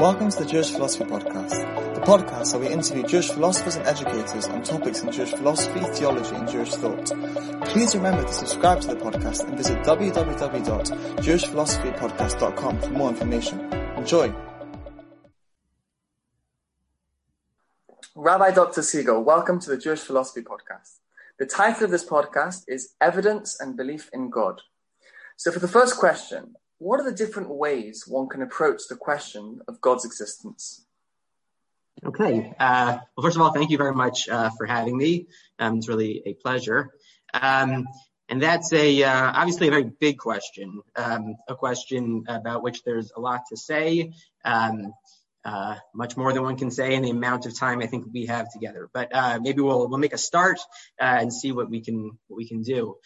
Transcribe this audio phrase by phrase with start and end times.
[0.00, 4.48] Welcome to the Jewish Philosophy Podcast, the podcast where we interview Jewish philosophers and educators
[4.48, 7.12] on topics in Jewish philosophy, theology, and Jewish thought.
[7.66, 13.60] Please remember to subscribe to the podcast and visit www.jewishphilosophypodcast.com for more information.
[13.96, 14.34] Enjoy!
[18.16, 18.82] Rabbi Dr.
[18.82, 20.98] Siegel, welcome to the Jewish Philosophy Podcast.
[21.38, 24.60] The title of this podcast is Evidence and Belief in God.
[25.36, 29.60] So for the first question, what are the different ways one can approach the question
[29.66, 30.84] of God's existence?
[32.04, 32.52] Okay.
[32.60, 35.26] Uh, well, first of all, thank you very much uh, for having me.
[35.58, 36.90] Um, it's really a pleasure.
[37.32, 37.86] Um,
[38.28, 43.12] and that's a uh, obviously a very big question, um, a question about which there's
[43.16, 44.12] a lot to say,
[44.44, 44.92] um,
[45.42, 48.26] uh, much more than one can say in the amount of time I think we
[48.26, 48.90] have together.
[48.92, 50.58] But uh, maybe we'll we'll make a start
[51.00, 52.96] uh, and see what we can what we can do.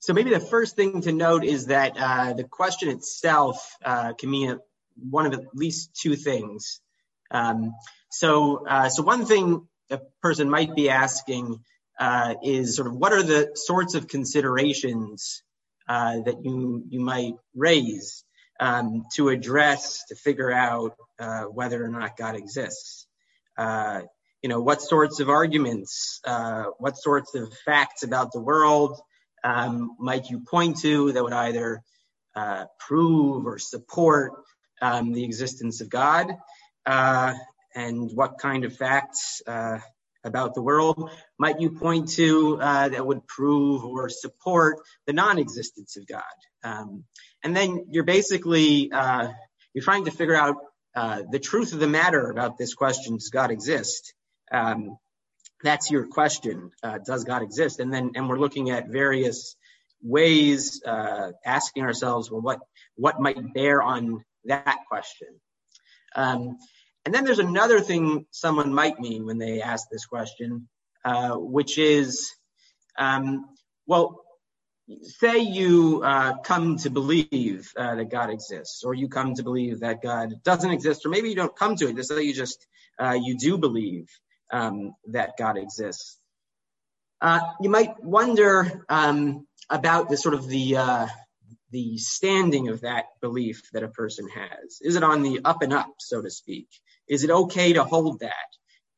[0.00, 4.30] So maybe the first thing to note is that uh, the question itself uh, can
[4.30, 4.58] mean
[4.96, 6.80] one of at least two things.
[7.30, 7.74] Um,
[8.10, 11.62] so, uh, so one thing a person might be asking
[11.98, 15.42] uh, is sort of what are the sorts of considerations
[15.86, 18.24] uh, that you you might raise
[18.58, 23.06] um, to address to figure out uh, whether or not God exists.
[23.58, 26.20] you know, what sorts of arguments,
[26.78, 28.98] what sorts of facts about the world
[29.44, 31.82] um, might you point to that would either
[32.34, 34.32] uh, prove or support
[34.82, 36.36] um, the existence of God?
[36.86, 37.34] Uh,
[37.74, 39.78] and what kind of facts uh,
[40.24, 45.96] about the world might you point to uh, that would prove or support the non-existence
[45.96, 46.22] of God?
[46.62, 47.04] Um,
[47.42, 49.28] and then you're basically uh,
[49.72, 50.56] you're trying to figure out
[50.94, 54.14] uh, the truth of the matter about this question: Does God exist?
[54.52, 54.98] Um,
[55.62, 56.70] that's your question.
[56.82, 57.80] Uh, does God exist?
[57.80, 59.56] And then, and we're looking at various
[60.02, 62.60] ways, uh, asking ourselves, well, what,
[62.96, 65.28] what might bear on that question?
[66.16, 66.56] Um,
[67.04, 70.68] and then there's another thing someone might mean when they ask this question,
[71.04, 72.30] uh, which is,
[72.98, 73.46] um,
[73.86, 74.22] well,
[75.02, 79.80] say you uh, come to believe uh, that God exists, or you come to believe
[79.80, 81.96] that God doesn't exist, or maybe you don't come to it.
[81.96, 82.66] Just say you just
[82.98, 84.08] uh, you do believe
[84.52, 86.18] um, that God exists.
[87.20, 91.06] Uh, you might wonder um, about the sort of the uh,
[91.70, 94.78] the standing of that belief that a person has.
[94.80, 96.68] Is it on the up and up, so to speak?
[97.08, 98.34] Is it okay to hold that?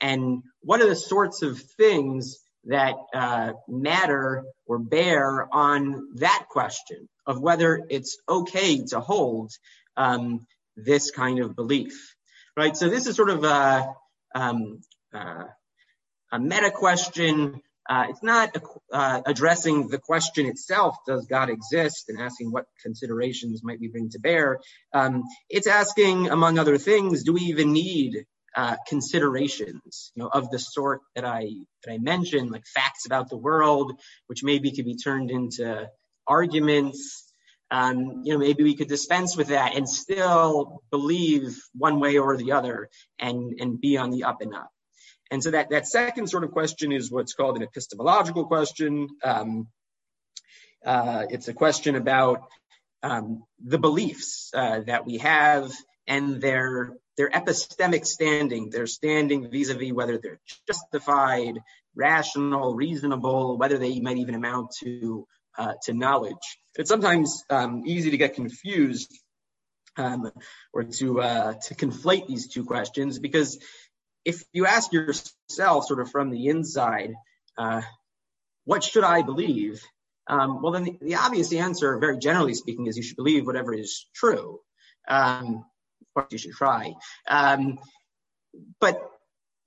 [0.00, 7.08] And what are the sorts of things that uh, matter or bear on that question
[7.26, 9.50] of whether it's okay to hold
[9.96, 10.46] um,
[10.76, 12.14] this kind of belief,
[12.56, 12.76] right?
[12.76, 13.94] So this is sort of a,
[14.34, 17.60] um, uh, a meta question.
[17.88, 18.56] Uh, it's not
[18.92, 24.08] uh, addressing the question itself, does God exist, and asking what considerations might we bring
[24.10, 24.60] to bear.
[24.94, 28.24] Um, it's asking, among other things, do we even need
[28.54, 31.48] uh, considerations, you know, of the sort that I
[31.84, 35.88] that I mentioned, like facts about the world, which maybe could be turned into
[36.26, 37.32] arguments.
[37.70, 42.36] Um, you know, maybe we could dispense with that and still believe one way or
[42.36, 44.70] the other, and and be on the up and up.
[45.32, 49.08] And so that, that second sort of question is what's called an epistemological question.
[49.24, 49.68] Um,
[50.84, 52.42] uh, it's a question about
[53.02, 55.72] um, the beliefs uh, that we have
[56.06, 61.60] and their their epistemic standing, their standing vis-a-vis whether they're justified,
[61.94, 65.26] rational, reasonable, whether they might even amount to
[65.56, 66.58] uh, to knowledge.
[66.76, 69.10] It's sometimes um, easy to get confused
[69.96, 70.30] um,
[70.72, 73.58] or to uh, to conflate these two questions because
[74.24, 77.14] if you ask yourself sort of from the inside,
[77.58, 77.82] uh,
[78.64, 79.82] what should I believe?
[80.26, 83.74] Um, well, then the, the, obvious answer, very generally speaking, is you should believe whatever
[83.74, 84.60] is true.
[85.08, 85.64] Um,
[86.00, 86.94] of course, you should try.
[87.28, 87.78] Um,
[88.80, 89.00] but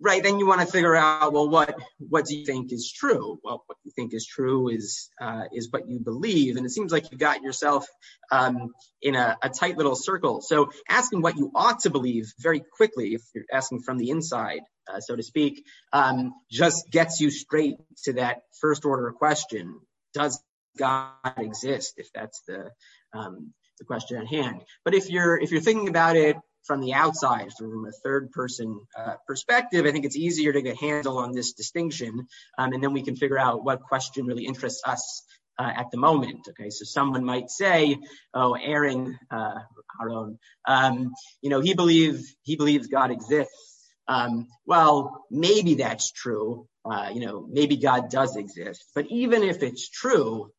[0.01, 3.39] right then you want to figure out well what what do you think is true?
[3.43, 6.91] Well what you think is true is uh, is what you believe and it seems
[6.91, 7.87] like you got yourself
[8.31, 10.41] um, in a, a, tight little circle.
[10.41, 14.61] So asking what you ought to believe very quickly if you're asking from the inside
[14.91, 15.63] uh, so to speak
[15.93, 19.79] um, just gets you straight to that first order question.
[20.13, 20.41] Does
[20.77, 21.93] god exist?
[21.97, 22.71] If that's the
[23.13, 24.61] um, the question at hand.
[24.83, 28.79] But if you're if you're thinking about it from the outside, from a third person
[28.97, 32.27] uh, perspective, I think it's easier to get a handle on this distinction.
[32.57, 35.23] Um, and then we can figure out what question really interests us
[35.57, 36.47] uh, at the moment.
[36.49, 37.97] Okay, so someone might say,
[38.33, 39.59] "Oh, Aaron, uh,
[40.01, 43.75] Aaron, um, you know, he believes he believes God exists."
[44.07, 46.67] Um, well, maybe that's true.
[46.83, 48.85] Uh, you know, maybe God does exist.
[48.93, 50.51] But even if it's true,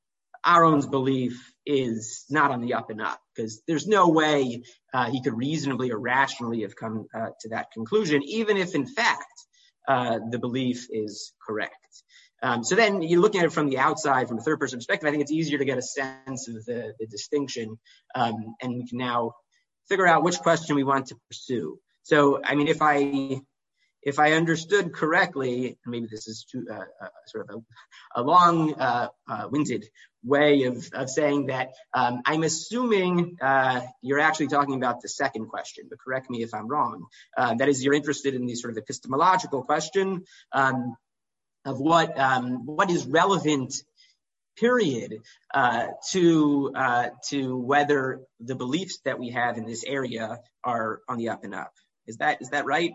[0.46, 4.62] Aaron's belief is not on the up and up because there's no way
[4.94, 8.86] uh, he could reasonably or rationally have come uh, to that conclusion, even if in
[8.86, 9.24] fact
[9.88, 11.72] uh, the belief is correct.
[12.42, 15.08] Um, so then you're looking at it from the outside, from a third person perspective,
[15.08, 17.78] I think it's easier to get a sense of the distinction
[18.14, 19.32] um, and we can now
[19.88, 21.78] figure out which question we want to pursue.
[22.02, 23.40] So, I mean, if I
[24.14, 27.64] understood correctly, maybe this is uh, uh, sort of
[28.14, 29.86] a long-winded uh,
[30.24, 33.36] way of saying that, um, I'm assuming
[34.02, 37.06] you're actually talking about the second question, but correct me if I'm wrong.
[37.36, 40.96] That is, you're interested in the sort of epistemological question um,
[41.64, 43.74] of what um, what is relevant,
[44.56, 45.20] period,
[46.10, 46.72] to
[47.30, 51.54] to whether the beliefs that we have in this area are on the up and
[51.54, 51.72] up.
[52.06, 52.92] Is that is that right?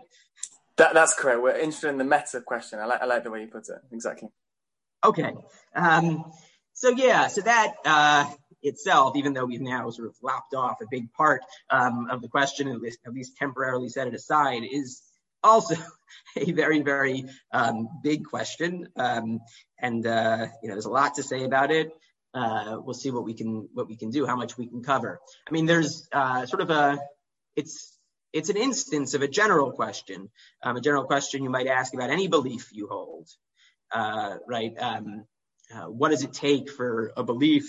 [0.92, 1.42] That's correct.
[1.42, 2.78] We're interested in the meta question.
[2.78, 3.80] I like I like the way you put it.
[3.92, 4.28] Exactly.
[5.04, 5.32] Okay.
[5.74, 6.24] Um,
[6.74, 8.24] So, yeah, so that uh,
[8.62, 12.28] itself, even though we've now sort of lopped off a big part um, of the
[12.28, 15.02] question, at least at least temporarily set it aside, is
[15.44, 15.76] also
[16.36, 17.24] a very, very
[18.02, 18.88] big question.
[18.96, 19.40] Um,
[19.78, 21.90] And, uh, you know, there's a lot to say about it.
[22.34, 25.20] Uh, We'll see what we can what we can do, how much we can cover.
[25.48, 26.98] I mean, there's uh, sort of a,
[27.56, 27.91] it's
[28.48, 30.30] an instance of a general question,
[30.62, 33.28] um, a general question you might ask about any belief you hold,
[33.92, 34.74] uh, right?
[34.78, 35.24] Um,
[35.74, 37.66] uh, what does it take for a belief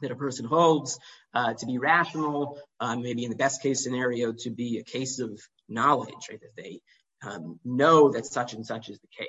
[0.00, 0.98] that a person holds
[1.34, 5.20] uh, to be rational, um, maybe in the best case scenario, to be a case
[5.20, 5.38] of
[5.68, 6.40] knowledge, right?
[6.40, 6.80] That they
[7.64, 9.28] know that such and such is the case,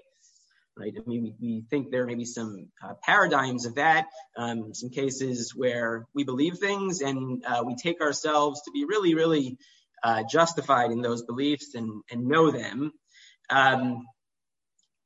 [0.77, 0.93] right?
[0.95, 2.67] I mean, we think there may be some
[3.01, 4.07] paradigms of that,
[4.37, 9.57] some cases where we believe things and we take ourselves to be really, really
[10.03, 12.91] Uh, justified in those beliefs and know them.
[13.49, 14.05] Um,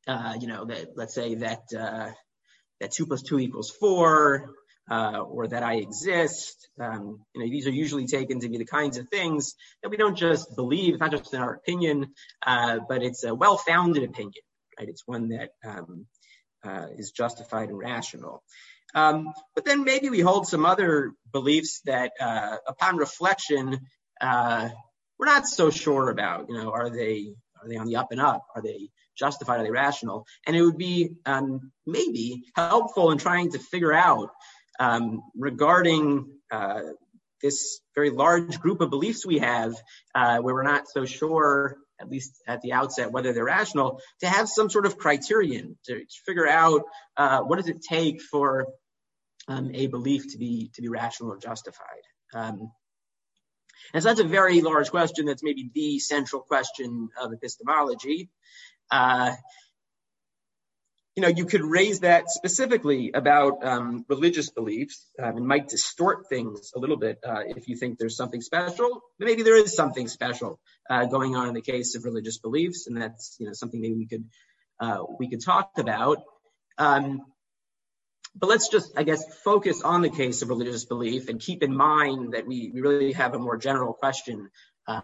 [0.05, 2.11] uh, you know, let's say that uh,
[2.81, 4.53] that two plus two equals four,
[4.89, 6.67] or that I exist.
[6.77, 9.95] Um, you know, these are usually taken to be the kinds of things that we
[9.95, 12.13] don't just believe, not just in our opinion,
[12.45, 14.43] but it's a well-founded opinion,
[14.77, 14.89] right?
[14.89, 16.05] It's one that um,
[16.97, 18.43] is justified and rational.
[18.93, 22.11] But then maybe we hold some other beliefs that
[22.67, 23.79] upon reflection,
[24.21, 24.69] Uh,
[25.17, 28.21] we're not so sure about, you know, are they are they on the up and
[28.21, 28.45] up?
[28.55, 29.59] Are they justified?
[29.59, 30.25] Are they rational?
[30.47, 34.29] And it would be um, maybe helpful in trying to figure out
[34.79, 36.81] um, regarding uh,
[37.41, 39.75] this very large group of beliefs we have,
[40.15, 44.27] uh, where we're not so sure, at least at the outset, whether they're rational, to
[44.27, 46.81] have some sort of criterion to figure out
[47.17, 48.65] what does it take for
[49.47, 52.71] um, a belief to be to be rational or justified.
[53.93, 55.25] And so that's a very large question.
[55.25, 58.29] That's maybe the central question of epistemology.
[58.89, 59.33] Uh,
[61.15, 66.29] you know, you could raise that specifically about um, religious beliefs um, and might distort
[66.29, 69.01] things a little bit uh, if you think there's something special.
[69.19, 73.01] Maybe there is something special uh, going on in the case of religious beliefs, and
[73.01, 74.23] that's, you know, something that we could
[74.79, 76.19] uh, we could talk about.
[76.77, 77.21] Um,
[78.35, 81.75] But let's just, I guess, focus on the case of religious belief and keep in
[81.75, 84.49] mind that we really have a more general question
[84.87, 85.01] uh,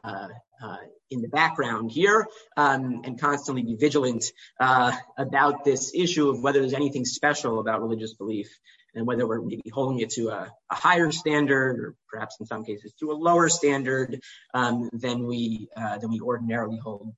[0.63, 0.77] uh,
[1.11, 2.27] in the background here
[2.57, 4.25] um, and constantly be vigilant
[4.59, 8.49] uh, about this issue of whether there's anything special about religious belief
[8.95, 12.91] and whether we're maybe holding it to a higher standard or perhaps in some cases
[12.99, 14.19] to a lower standard
[14.53, 17.13] um, than we than we ordinarily hold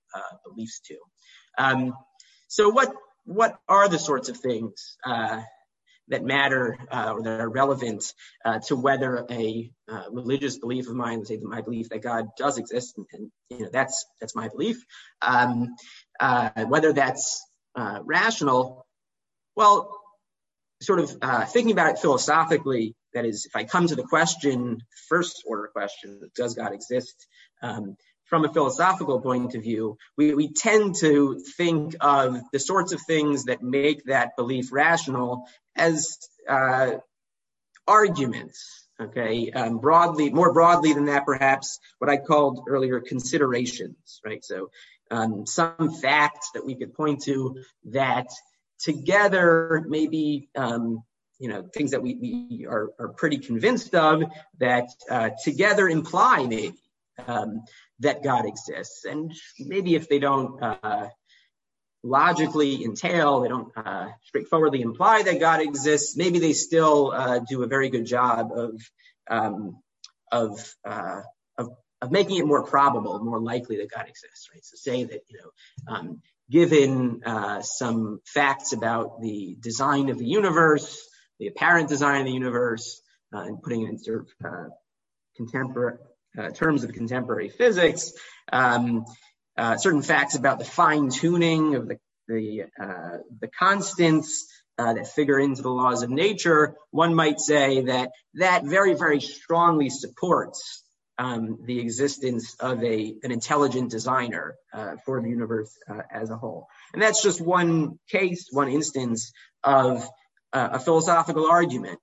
[0.45, 0.97] beliefs to.
[1.57, 1.93] Um,
[2.47, 4.97] so what what are the sorts of things
[6.09, 8.13] that matter uh, or that are relevant
[8.43, 12.57] uh, to whether a uh, religious belief of mine, say my belief that God does
[12.57, 14.83] exist, and you know, that's that's my belief,
[15.21, 15.75] um,
[16.67, 17.45] whether that's
[18.03, 18.85] rational?
[19.55, 19.95] Well,
[20.81, 25.43] sort of thinking about it philosophically, that is, if I come to the question, first
[25.45, 27.27] order question, does God exist?
[27.61, 27.95] Um,
[28.29, 33.01] From a philosophical point of view, we we tend to think of the sorts of
[33.01, 36.17] things that make that belief rational as
[36.47, 36.91] uh,
[37.87, 39.51] arguments, okay?
[39.51, 44.45] Um, broadly, More broadly than that, perhaps, what I called earlier considerations, right?
[44.45, 44.69] So
[45.09, 48.27] um, some facts that we could point to that
[48.79, 51.03] together maybe, um,
[51.39, 54.23] you know, things that we are pretty convinced of
[54.59, 56.75] that uh, together imply maybe
[57.99, 59.05] that God exists.
[59.05, 60.61] And maybe if they don't
[62.03, 63.71] logically entail, they don't
[64.23, 68.81] straightforwardly imply that God exists, maybe they still do a very good job of
[69.29, 69.77] um,
[70.31, 71.69] of, of,
[72.01, 74.63] of, making it more probable, more likely that God exists, right?
[74.63, 76.17] So say that, you know,
[76.49, 77.21] given
[77.61, 81.07] some facts about the design of the universe,
[81.39, 83.01] the apparent design of the universe
[83.33, 84.69] uh, and putting it in sort of uh,
[85.35, 86.08] contemporary uh,
[86.53, 88.13] terms of contemporary physics,
[88.51, 89.05] um,
[89.57, 91.97] uh, certain facts about the fine tuning of the
[92.29, 97.81] the, uh, the constants uh, that figure into the laws of nature, one might say
[97.81, 100.83] that that very, very strongly supports
[101.17, 106.37] um, the existence of a an intelligent designer uh, for the universe uh, as a
[106.37, 106.67] whole.
[106.93, 109.33] And that's just one case, one instance
[109.63, 110.07] of
[110.53, 111.99] uh, a philosophical argument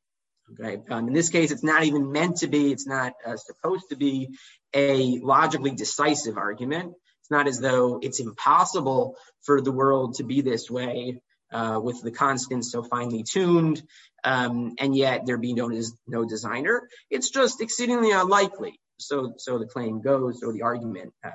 [0.91, 3.97] Um, in this case, it's not even meant to be, it's not uh, supposed to
[3.97, 4.37] be
[4.73, 6.95] a logically decisive argument.
[7.21, 11.21] It's not as though it's impossible for the world to be this way
[11.53, 13.83] uh, with the constants so finely tuned,
[14.25, 15.71] um, and yet there be no,
[16.07, 16.89] no designer.
[17.11, 18.79] It's just exceedingly unlikely.
[18.99, 21.31] So, so the claim goes, or the argument uh,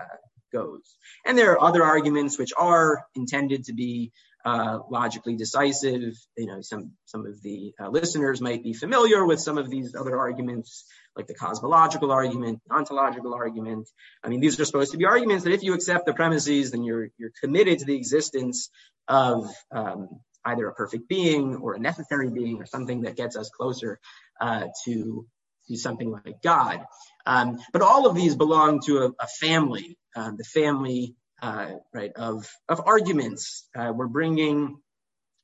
[0.52, 0.96] goes.
[1.26, 4.12] And there are other arguments which are intended to be
[4.46, 6.14] uh, logically decisive.
[6.38, 9.96] You know, some some of the uh, listeners might be familiar with some of these
[9.96, 13.90] other arguments, like the cosmological argument, ontological argument.
[14.24, 16.84] I mean, these are supposed to be arguments that if you accept the premises, then
[16.84, 18.70] you're you're committed to the existence
[19.08, 20.10] of um,
[20.46, 24.00] either a perfect being or a necessary being or something that gets us closer
[24.40, 25.28] uh, to
[25.68, 26.84] to something like God.
[27.26, 32.12] Um, but all of these belong to a, a family, um, the family uh, right,
[32.16, 33.68] of, of arguments.
[33.76, 34.78] Uh, we're bringing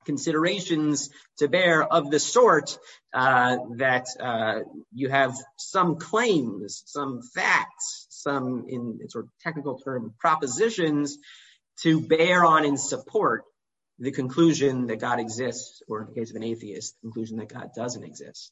[0.06, 2.78] considerations to bear of the sort
[3.14, 4.60] uh, that uh,
[4.94, 11.18] you have some claims, some facts, some in sort of technical term propositions
[11.84, 13.44] to bear on and support
[14.00, 17.50] the conclusion that God exists, or in the case of an atheist, the conclusion that
[17.50, 18.52] God doesn't exist.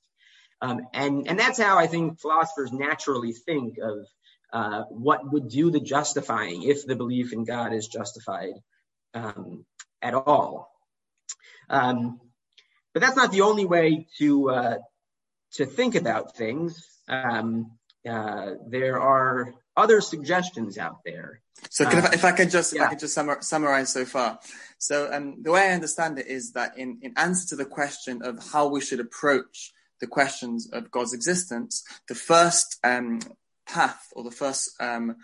[0.62, 4.06] Um, and, and that's how I think philosophers naturally think of
[4.54, 8.54] uh, what would do the justifying if the belief in God is justified
[9.14, 9.66] um,
[10.02, 10.72] at all.
[11.70, 12.20] Um,
[12.94, 14.78] but that's not the only way to uh,
[15.54, 16.86] to think about things.
[17.08, 17.72] Um,
[18.08, 21.42] uh, there are other suggestions out there.
[21.70, 22.84] So, if, if, I could just yeah.
[22.84, 24.40] if I could just summar, summarize so far.
[24.78, 28.22] So, um, the way I understand it is that in in answer to the question
[28.22, 29.72] of how we should approach
[30.02, 33.20] the questions of God's existence, the first um,
[33.68, 35.16] path or the first um,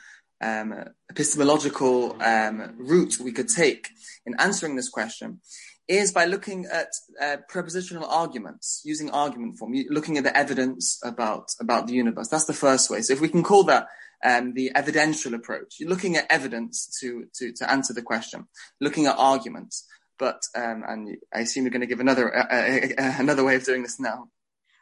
[0.42, 0.74] um,
[1.10, 3.90] epistemological um, route we could take
[4.26, 5.40] in answering this question
[5.88, 6.88] is by looking at
[7.22, 12.30] uh, propositional arguments, using argument form, looking at the evidence about about the universe.
[12.30, 13.02] That's the first way.
[13.02, 13.88] So if we can call that
[14.24, 18.48] um, the evidential approach, you're looking at evidence to to to answer the question,
[18.80, 19.86] looking at arguments.
[20.18, 23.56] But um, and I assume you're going to give another uh, uh, uh, another way
[23.56, 24.30] of doing this now.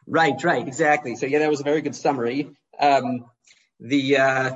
[0.06, 1.16] Right, right, exactly.
[1.16, 2.50] So yeah, that was a very good summary.
[2.78, 3.26] Um,
[3.80, 4.50] the uh,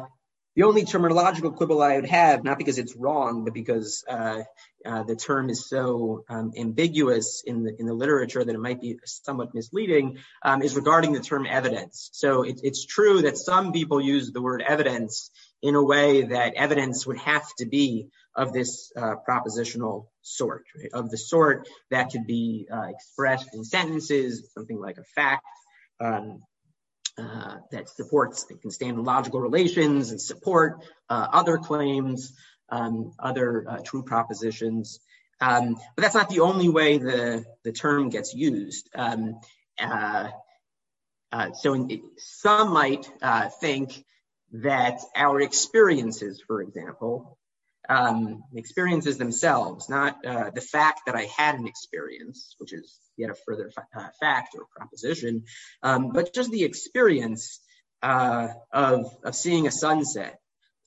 [0.57, 4.43] the only terminological quibble I would have, not because it's wrong, but because uh,
[4.87, 8.81] uh, the term is so um, ambiguous in the in the literature that it might
[8.81, 12.09] be somewhat misleading, um, is regarding the term evidence.
[12.13, 16.55] So it, it's true that some people use the word evidence in a way that
[16.55, 20.91] evidence would have to be of this uh, propositional sort, right?
[20.93, 25.45] of the sort that could be uh, expressed in sentences, something like a fact.
[26.01, 26.43] Um,
[27.19, 32.33] uh, that supports that can stand in logical relations and support uh, other claims,
[32.71, 35.01] um, other uh, true propositions.
[35.41, 38.89] Um, but that's not the only way the, the term gets used.
[38.95, 39.41] Um,
[39.81, 40.31] uh,
[41.33, 44.05] uh, so in, some might uh, think
[44.53, 47.39] that our experiences, for example,
[47.89, 53.31] um, experiences themselves, not uh, the fact that I had an experience, which is yet
[53.31, 55.45] a further uh, fact or proposition,
[55.83, 57.61] um, but just the experience
[58.03, 60.39] uh, of, of seeing a sunset,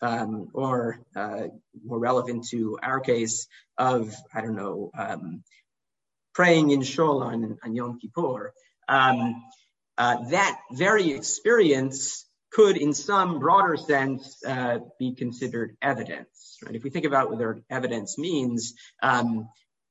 [0.01, 1.48] um, or uh,
[1.84, 5.43] more relevant to our case, of, I don't know, um,
[6.36, 8.53] praying in Shul on, Yom Kippur.
[8.88, 14.43] That very experience could, in some broader sense,
[15.00, 16.60] be considered evidence.
[16.63, 16.75] Right?
[16.75, 18.75] If we think about what evidence means,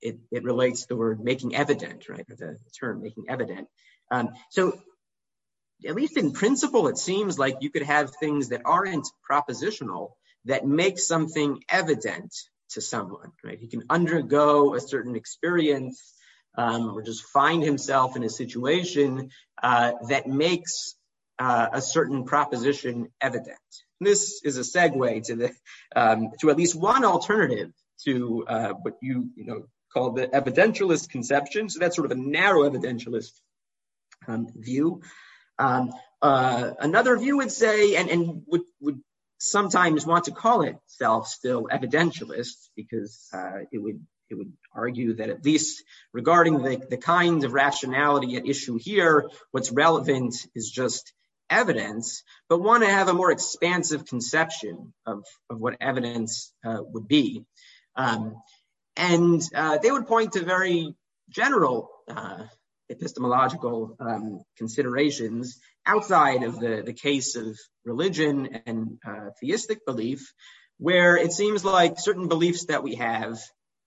[0.02, 2.26] it, relates to the word making evident, right?
[2.30, 3.68] Or the term making evident.
[4.10, 4.78] Um, so,
[5.86, 10.12] at least in principle, it seems like you could have things that aren't propositional
[10.46, 12.34] that make something evident
[12.70, 13.58] to someone, right?
[13.58, 16.14] He can undergo a certain experience
[16.56, 19.30] um, or just find himself in a situation
[19.62, 20.94] uh, that makes
[21.38, 23.58] uh, a certain proposition evident.
[24.00, 25.52] This is a segue to the
[25.94, 27.72] um, to at least one alternative
[28.04, 31.70] to uh, what you you know call the evidentialist conception.
[31.70, 33.32] So that's sort of a narrow evidentialist
[34.28, 35.00] um, view.
[35.58, 39.00] Um, uh, another view would say, and, and would, would
[39.38, 45.30] sometimes want to call itself still evidentialist because uh, it would it would argue that
[45.30, 51.12] at least regarding the kinds of rationality at issue here, what's relevant is just
[51.48, 57.44] evidence, but want to have a more expansive conception of what evidence would be.
[58.96, 60.94] And uh, they would point to very
[61.28, 62.44] general uh,
[62.90, 70.32] epistemological um, considerations outside of the the case of religion and uh, theistic belief,
[70.78, 73.38] where it seems like certain beliefs that we have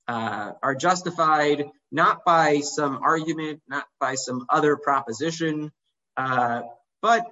[0.08, 5.72] are justified not by some argument, not by some other proposition,
[6.16, 7.26] but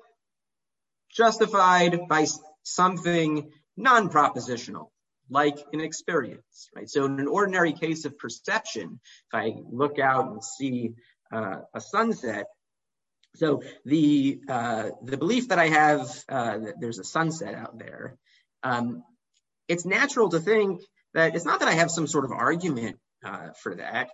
[1.11, 2.27] justified by
[2.63, 4.87] something non-propositional,
[5.29, 6.69] like an experience.
[6.75, 6.89] Right?
[6.89, 8.99] So in an ordinary case of perception,
[9.33, 10.93] if I look out and see
[11.31, 12.45] uh, a sunset,
[13.35, 18.17] so the uh, the belief that I have uh, that there's a sunset out there,
[18.63, 19.03] um,
[19.67, 20.81] it's natural to think
[21.13, 22.97] that it's not that I have some sort of argument
[23.61, 24.09] for that,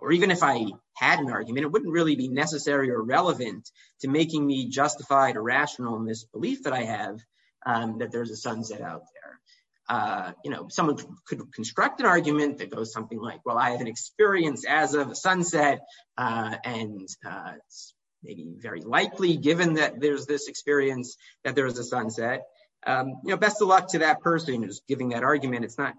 [0.00, 4.08] or even if I had an argument, it wouldn't really be necessary or relevant to
[4.08, 7.18] making me justified or rational in this belief that I have
[7.66, 9.40] Um, that there's a sunset out there.
[9.88, 10.96] Uh, you know, someone
[11.26, 15.10] could construct an argument that goes something like, well, I have an experience as of
[15.10, 15.80] a sunset,
[16.16, 17.92] uh, and uh, it's
[18.22, 22.42] maybe very likely, given that there's this experience, that there is a sunset.
[22.86, 25.64] Um, you know, best of luck to that person who's giving that argument.
[25.64, 25.94] It's not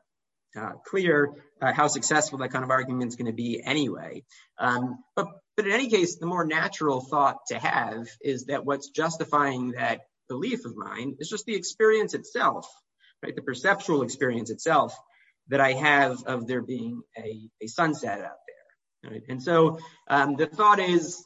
[0.85, 4.23] clear how successful that kind of argument is going to be anyway.
[4.57, 8.89] Um, but, but in any case, the more natural thought to have is that what's
[8.89, 12.67] justifying that belief of mine is just the experience itself,
[13.23, 13.35] right?
[13.35, 14.95] the perceptual experience itself
[15.49, 19.21] that I have of there being a a sunset out there.
[19.29, 19.79] And so
[20.09, 21.23] um, the thought is,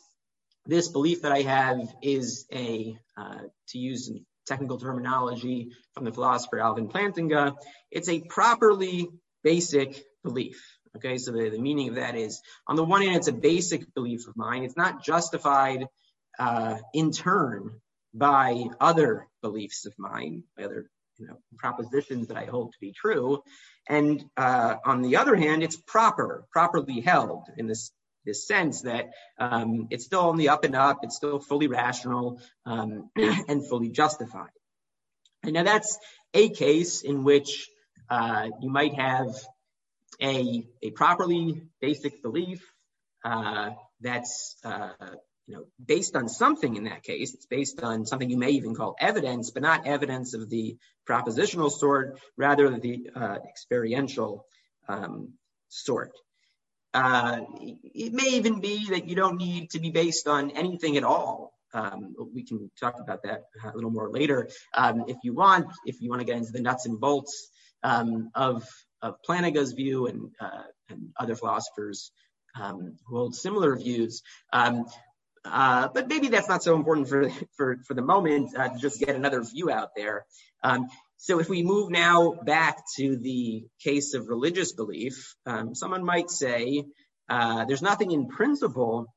[0.65, 3.39] this belief that I have is a, uh,
[3.69, 4.11] to use
[4.45, 7.55] technical terminology from the philosopher Alvin Plantinga,
[7.89, 9.09] it's a properly
[9.43, 10.61] basic belief.
[10.97, 14.27] Okay, so the meaning of that is, on the one hand, it's a basic belief
[14.27, 14.63] of mine.
[14.63, 15.87] It's not justified
[16.37, 17.79] uh, in turn
[18.13, 20.89] by other beliefs of mine, by other
[21.57, 23.43] propositions that I hold to be true.
[23.87, 27.91] And uh, on the other hand, it's proper, properly held in this
[28.23, 32.39] this sense that um, it's still on the up and up, it's still fully rational
[32.67, 34.51] um, and fully justified.
[35.41, 35.97] And now that's
[36.35, 37.67] a case in which
[38.11, 39.33] uh, you might have
[40.21, 42.63] a properly basic belief
[43.25, 43.71] uh,
[44.01, 44.55] that's
[45.83, 47.33] based on something in that case.
[47.33, 50.77] It's based on something you may even call evidence, but not evidence of the
[51.07, 54.45] propositional sort, rather the uh, experiential
[54.87, 55.33] um,
[55.69, 56.11] sort.
[56.93, 57.41] Uh,
[57.83, 61.53] it may even be that you don't need to be based on anything at all.
[61.73, 66.01] Um, we can talk about that a little more later um, if you want, if
[66.01, 67.49] you want to get into the nuts and bolts
[67.81, 68.67] of
[69.25, 72.11] Plantinga's view uh, and other philosophers
[72.57, 74.21] who hold similar views.
[75.43, 77.29] Uh, but maybe that's not so important for
[77.87, 80.25] for the moment, uh, to just get another view out there.
[80.63, 86.03] Um, so if we move now back to the case of religious belief, um, someone
[86.03, 86.85] might say,
[87.29, 89.07] uh, there's nothing in principle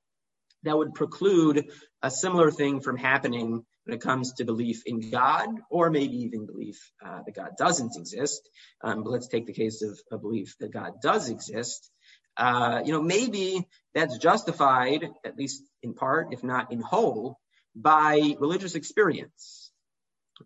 [0.63, 1.71] that would preclude
[2.03, 6.47] a similar thing from happening when it comes to belief in God, or maybe even
[6.47, 8.49] belief that God doesn't exist.
[8.83, 11.91] Um, but let's take the case of a belief that God does exist.
[12.39, 17.39] You know, maybe that's justified, at least in part, if not in whole,
[17.75, 19.71] by religious experience.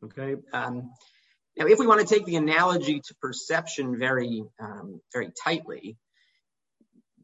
[0.04, 0.36] Okay.
[0.52, 5.96] Now, if we want to take the analogy to perception very um very tightly,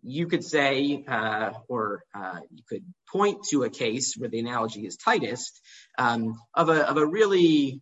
[0.03, 1.05] you could say,
[1.69, 2.03] or
[2.51, 5.61] you could point to a case where the analogy is tightest,
[5.99, 7.81] um, of a of a really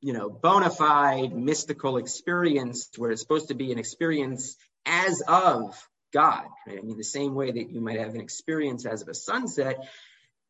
[0.00, 4.56] you know, bona fide mystical experience where it's supposed to be an experience
[4.88, 6.44] as of God.
[6.66, 6.78] Right?
[6.78, 9.88] I mean, the same way that you might have an experience as of a sunset,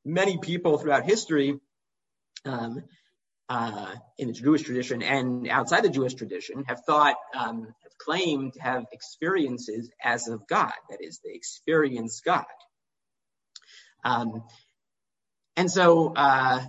[0.05, 1.59] many people throughout history
[2.45, 2.85] um,
[3.49, 8.53] uh, in the Jewish tradition and outside the Jewish tradition have thought, um, have claimed
[8.55, 12.45] to have experiences as of God, that is, they experience God.
[14.05, 14.45] Um,
[15.57, 16.65] and so, uh,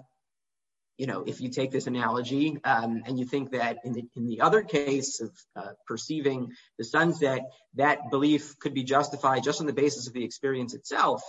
[1.00, 4.64] if you take this analogy um, and you think that in the in the other
[4.64, 7.42] case of uh, perceiving the sunset,
[7.76, 11.24] that belief could be justified just on the basis of the experience itself,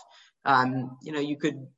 [0.44, 1.68] um, you know, you could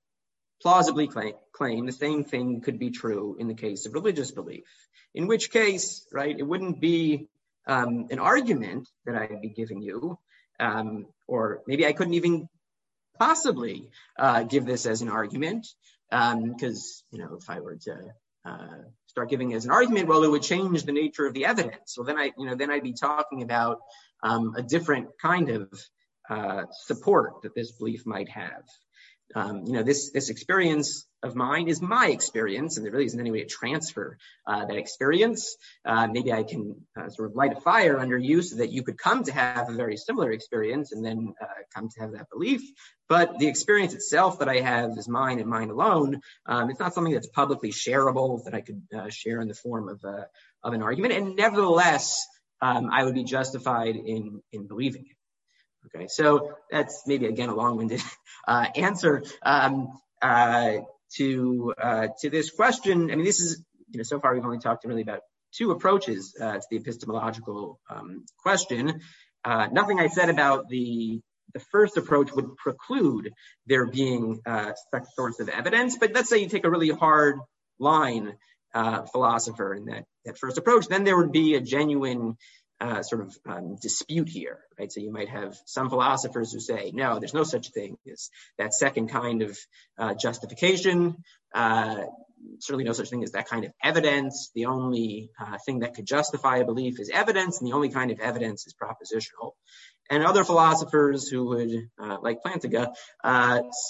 [0.63, 1.09] plausibly
[1.53, 4.65] claim the same thing could be true in the case of religious belief.
[5.15, 7.29] In which case, right, it wouldn't be
[7.67, 10.19] um, an argument that I'd be giving you,
[11.27, 12.49] or maybe I couldn't even
[13.19, 15.67] possibly uh, give this as an argument,
[16.13, 18.13] Um, because you know, if I were to
[18.45, 21.95] uh, start giving as an argument, well, it would change the nature of the evidence.
[21.95, 23.81] So then I, you know, then I'd be talking about
[24.23, 25.69] um, a different kind of
[26.29, 28.63] uh, support that this belief might have.
[29.35, 33.21] Um, you know, this this experience of mine is my experience, and there really isn't
[33.21, 35.57] any way to transfer uh, that experience.
[35.85, 38.83] Uh, maybe I can uh, sort of light a fire under you so that you
[38.83, 41.35] could come to have a very similar experience and then
[41.75, 42.63] come to have that belief.
[43.09, 46.21] But the experience itself that I have is mine and mine alone.
[46.47, 50.03] Um, it's not something that's publicly shareable that I could share in the form of
[50.05, 50.27] a,
[50.63, 51.15] of an argument.
[51.15, 52.27] And nevertheless,
[52.61, 55.17] um, I would be justified in, in believing it.
[55.87, 58.01] Okay, so that's maybe, again, a long-winded
[58.47, 59.89] uh, answer um,
[60.21, 60.79] uh,
[61.17, 63.11] to uh to this question.
[63.11, 65.21] I mean, this is, you know, so far we've only talked really about
[65.57, 69.01] two approaches uh, to the epistemological um, question.
[69.47, 71.21] Nothing I said about the
[71.71, 73.33] first approach would preclude
[73.67, 75.99] there being such sorts of evidence.
[75.99, 77.41] But let's say you take a really hard
[77.79, 78.35] line
[78.73, 82.37] philosopher in that first approach, then there would be a genuine
[82.83, 84.91] Uh, sort of um, dispute here, right?
[84.91, 88.75] So you might have some philosophers who say, no, there's no such thing as that
[88.75, 89.57] second kind of
[89.97, 91.15] uh, justification.
[91.55, 91.99] Uh,
[92.59, 94.51] certainly no such thing as that kind of evidence.
[94.57, 95.31] The only
[95.65, 98.75] thing that could justify a belief is evidence, and the only kind of evidence is
[98.75, 99.53] propositional.
[100.11, 101.73] And other philosophers who would,
[102.21, 102.93] like Plantinga,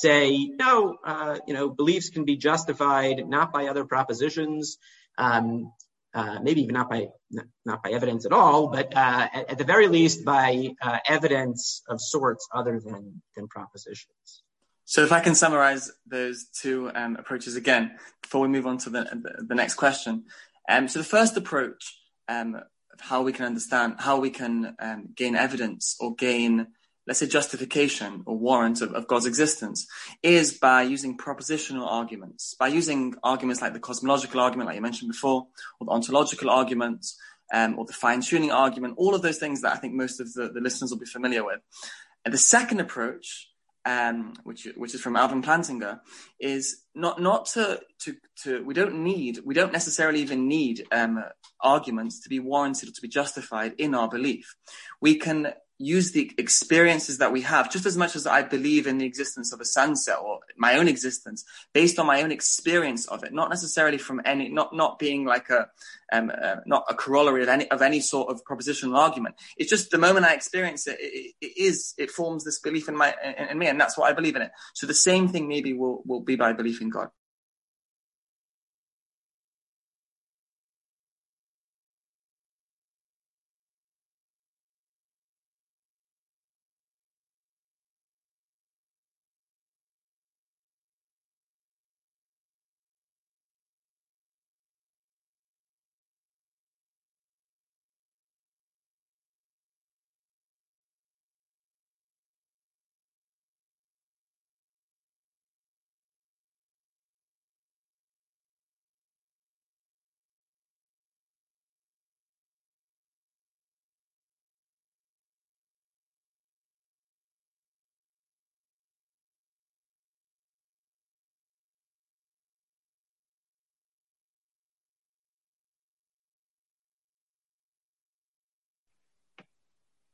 [0.03, 0.99] say, no,
[1.47, 4.77] you know, beliefs can be justified not by other propositions,
[5.17, 5.73] um,
[6.15, 7.09] Uh, maybe even not by
[7.65, 11.99] not by evidence at all, but uh, at the very least by uh, evidence of
[12.03, 14.43] sorts other than than propositions.
[14.85, 18.91] So if I can summarize those two um, approaches again, before we move on to
[18.91, 19.05] the
[19.49, 20.25] the next question.
[20.69, 21.97] Um, so the first approach
[22.29, 24.77] um, of how we can understand, how we can
[25.17, 26.67] gain evidence or gain,
[27.07, 29.87] let's say, justification or warrant of God's existence
[30.23, 35.11] is by using propositional arguments, by using arguments like the cosmological argument, like you mentioned
[35.11, 35.47] before,
[35.81, 37.19] or the ontological arguments,
[37.53, 40.61] um, or the fine-tuning argument, all of those things that I think most of the
[40.61, 41.61] listeners will be familiar with.
[42.25, 43.49] And the second approach,
[43.85, 46.01] um, which which is from Alvin Plantinga,
[46.39, 51.23] is not not to, to, to, we don't need, we don't necessarily even need um,
[51.61, 54.55] arguments to be warranted or to be justified in our belief.
[55.01, 58.99] We can use the experiences that we have, just as much as I believe in
[58.99, 63.25] the existence of a sunset or my own existence, based on my own experience of
[63.25, 65.69] it, not necessarily from any, not not being like a,
[66.13, 69.35] um, uh, not a corollary of any of any sort of propositional argument.
[69.57, 73.15] It's just the moment I experience it, it is, it forms this belief in my,
[73.51, 74.53] in me, and that's why I believe in it.
[74.75, 77.09] So the same thing maybe will be by belief in God.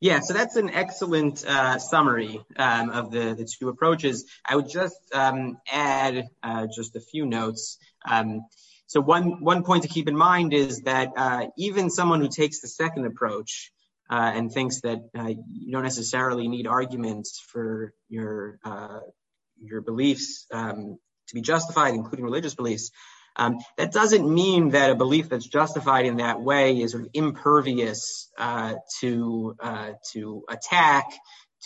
[0.00, 4.26] Yeah, so that's an excellent uh, summary um, of the two approaches.
[4.46, 7.78] I would just um, add uh, just a few notes.
[8.08, 8.42] Um,
[8.86, 12.68] so one point to keep in mind is that uh, even someone who takes the
[12.68, 13.72] second approach
[14.08, 18.60] and thinks that you don't necessarily need arguments for your
[19.84, 22.92] beliefs to be justified, including religious beliefs,
[23.36, 28.74] Um, that doesn't mean that a belief that's justified in that way is impervious uh
[29.00, 31.06] to uh to attack,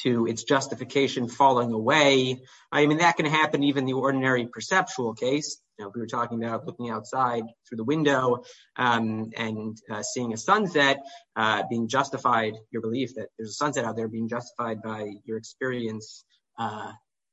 [0.02, 2.42] to its justification falling away.
[2.70, 5.60] I mean, that can happen even in the ordinary perceptual case.
[5.78, 8.44] We were talking about looking outside through the window
[8.76, 10.98] um, and uh, seeing a sunset
[11.34, 15.38] uh, being justified, your belief that there's a sunset out there being justified by your
[15.38, 16.24] experience
[16.56, 16.92] uh,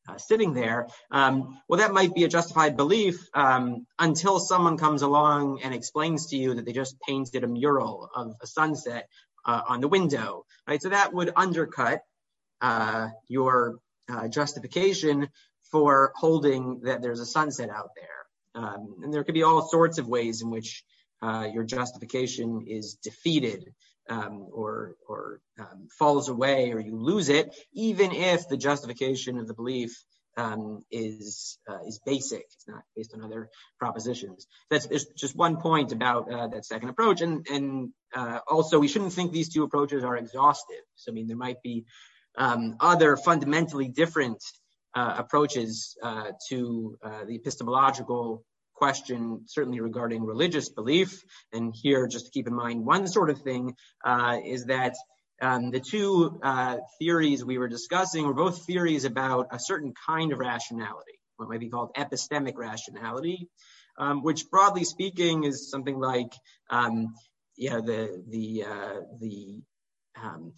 [0.10, 0.88] Uh, sitting there.
[1.12, 6.28] Um, well, that might be a justified belief um, until someone comes along and explains
[6.28, 9.08] to you that they just painted a mural of a sunset
[9.46, 10.46] uh, on the window.
[10.68, 10.82] Right?
[10.82, 12.02] So that would undercut
[12.60, 13.78] uh, your
[14.30, 15.30] justification
[15.72, 18.64] for holding that there's a sunset out there.
[18.64, 20.84] Um, and there could be all sorts of ways in which
[21.22, 23.76] your justification is defeated
[24.10, 24.96] or
[25.98, 30.04] falls away or you lose it, even if the justification of the belief
[30.40, 32.46] um, is uh, is basic.
[32.54, 34.48] It's not based on other propositions.
[34.70, 39.14] That's just one point about uh, that second approach, and and uh, also we shouldn't
[39.14, 40.84] think these two approaches are exhaustive.
[40.96, 41.86] So I mean, there might be
[42.38, 44.42] um, other fundamentally different
[44.96, 48.44] uh, approaches uh, to uh, the epistemological
[48.80, 51.24] question, certainly regarding religious belief.
[51.54, 53.76] And here, just to keep in mind, one sort of thing
[54.44, 54.96] is that
[55.42, 60.34] um, the two uh, theories we were discussing were both theories about a certain kind
[60.34, 63.48] of rationality, what might be called epistemic rationality,
[63.98, 66.34] um, which broadly speaking is something like,
[66.70, 67.14] um,
[67.58, 69.62] yeah, the the uh, the
[70.22, 70.54] um,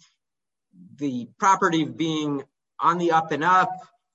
[0.96, 2.42] the property of being
[2.80, 3.70] on the up and up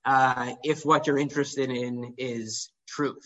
[0.06, 3.26] uh, if what you're interested in is truth.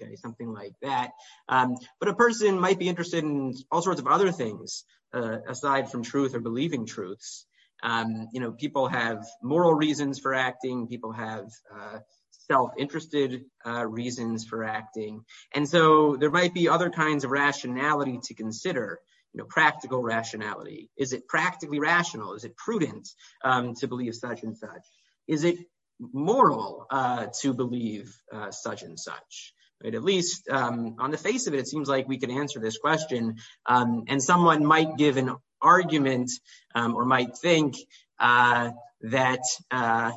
[0.00, 1.12] Okay, something like that.
[1.48, 5.90] Um, but a person might be interested in all sorts of other things uh, aside
[5.90, 7.46] from truth or believing truths.
[7.82, 10.86] Um, you know, people have moral reasons for acting.
[10.88, 11.98] People have uh,
[12.30, 18.34] self-interested uh, reasons for acting, and so there might be other kinds of rationality to
[18.34, 19.00] consider.
[19.32, 20.88] You know, practical rationality.
[20.96, 22.32] Is it practically rational?
[22.32, 23.06] Is it prudent
[23.44, 24.86] um, to believe such and such?
[25.28, 25.58] Is it
[26.00, 29.52] moral uh, to believe uh, such and such?
[29.84, 32.78] At least um, on the face of it, it seems like we could answer this
[32.78, 33.36] question,
[33.66, 36.30] um, and someone might give an argument
[36.74, 37.76] um, or might think
[38.18, 38.70] uh,
[39.02, 40.12] that uh,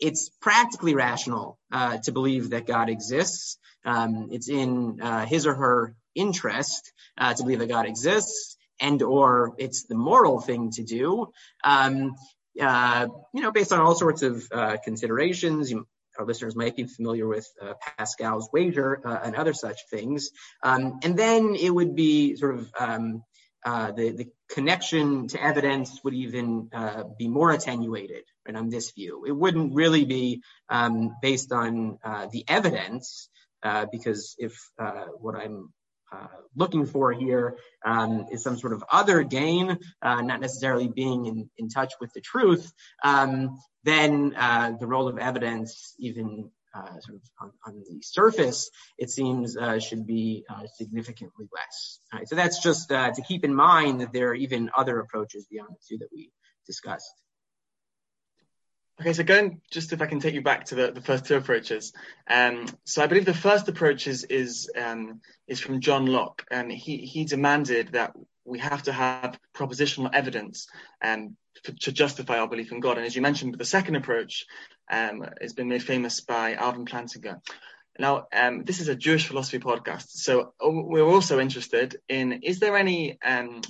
[0.00, 3.58] it's practically rational uh, to believe that God exists.
[3.84, 9.02] Um, it's in uh, his or her interest uh, to believe that God exists, and
[9.02, 11.28] or it's the moral thing to do.
[11.62, 12.14] Um,
[12.60, 14.48] uh, you know, based on all sorts of
[14.84, 15.72] considerations,
[16.18, 20.30] our listeners might be familiar with uh, Pascal's wager uh, and other such things.
[20.62, 23.22] Um, and then it would be sort of um,
[23.64, 28.92] uh, the, the connection to evidence would even uh, be more attenuated right, on this
[28.92, 29.24] view.
[29.26, 33.30] It wouldn't really be um, based on uh, the evidence,
[33.62, 34.54] uh, because if
[35.18, 35.72] what I'm
[36.14, 41.26] uh, looking for here um, is some sort of other gain, uh, not necessarily being
[41.26, 42.72] in, in touch with the truth,
[43.02, 48.70] um, then uh, the role of evidence, even uh, sort of on, on, the surface,
[48.98, 50.44] it seems uh, should be
[50.76, 52.00] significantly less.
[52.12, 55.70] Right, so that's just to keep in mind that there are even other approaches beyond
[55.70, 56.30] the two that we
[56.66, 57.23] discussed.
[59.00, 61.34] Okay, so going just if I can take you back to the, the first two
[61.34, 61.92] approaches.
[62.30, 66.70] Um, so I believe the first approach is is, um, is from John Locke, and
[66.70, 68.12] he he demanded that
[68.44, 70.68] we have to have propositional evidence
[71.02, 72.96] um, to, to justify our belief in God.
[72.96, 74.46] And as you mentioned, the second approach
[74.88, 77.40] um, has been made famous by Alvin Plantinga.
[77.98, 82.76] Now, um, this is a Jewish philosophy podcast, so we're also interested in: is there
[82.76, 83.62] any um,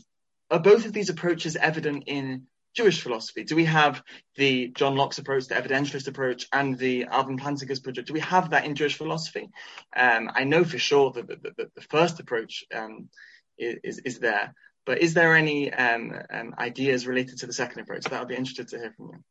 [0.50, 3.44] are both of these approaches evident in Jewish philosophy?
[3.44, 4.02] Do we have
[4.37, 8.08] the John Locke's approach, the evidentialist approach, and the Alvin Plantinga's project?
[8.08, 9.48] Do we have that in Jewish philosophy?
[9.96, 13.08] Um, I know for sure that the, the, the first approach um,
[13.56, 14.54] is, is there,
[14.87, 18.04] but is there any um, um, ideas related to the second approach?
[18.04, 19.24] That would be interested to hear from you.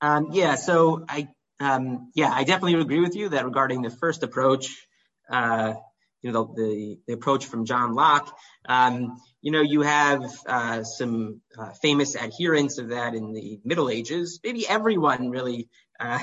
[0.00, 1.28] Um, yeah, so I
[1.60, 4.86] um, yeah I definitely agree with you that regarding the first approach,
[5.30, 5.74] uh,
[6.22, 8.34] you know the, the, the approach from John Locke.
[8.66, 13.88] Um, you know, you have uh, some uh, famous adherents of that in the Middle
[13.88, 14.38] Ages.
[14.44, 16.18] Maybe everyone really uh,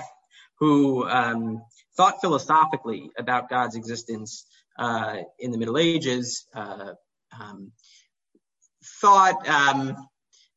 [0.60, 1.64] who um,
[1.96, 4.46] thought philosophically about God's existence
[4.78, 6.94] uh, in the Middle Ages uh,
[7.40, 7.72] um,
[9.02, 9.96] thought um,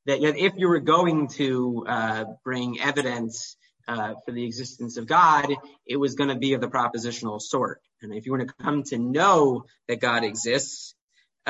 [0.05, 5.07] that you know, if you were going to uh, bring evidence for the existence of
[5.09, 5.53] God,
[5.85, 7.81] it was going to be of the propositional sort.
[8.03, 10.95] And if you want to come to know that God exists,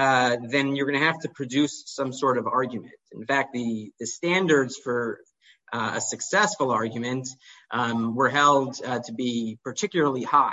[0.01, 2.93] then you're going to have to produce some sort of argument.
[3.13, 5.21] In fact, the, standards for
[5.73, 7.29] uh, a successful argument
[7.71, 10.51] um, were held uh, to be particularly high.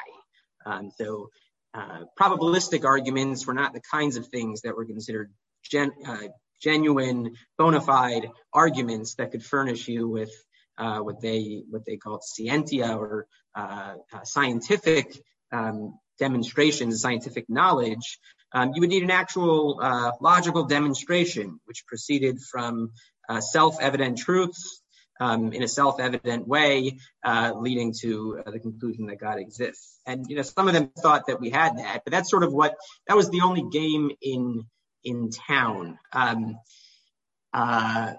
[0.66, 1.30] Um, so
[1.74, 5.32] uh, probabilistic arguments were not the kinds of things that were considered
[5.76, 6.18] uh,
[6.62, 10.32] genuine, bona fide arguments that could furnish you with
[10.78, 11.64] uh, what they
[12.02, 13.28] called scientia or
[14.24, 15.18] scientific
[15.52, 18.20] um, demonstrations, scientific knowledge,
[18.56, 22.92] you would need an actual uh, logical demonstration, which proceeded from
[23.30, 24.82] uh, self-evident truths
[25.20, 30.00] um, in a self-evident way, uh, leading to the conclusion that God exists.
[30.06, 32.54] And you know, some of them thought that we had that, but that's sort of
[32.54, 32.76] what
[33.08, 34.66] that was the only game in
[35.04, 35.98] in town.
[36.14, 36.58] Um,
[37.54, 38.14] uh,